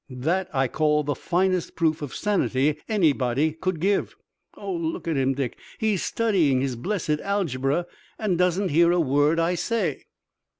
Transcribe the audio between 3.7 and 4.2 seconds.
give.